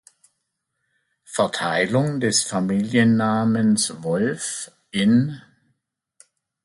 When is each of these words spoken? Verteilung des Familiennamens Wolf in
Verteilung 1.25 2.19
des 2.19 2.41
Familiennamens 2.41 4.01
Wolf 4.01 4.71
in 4.89 5.39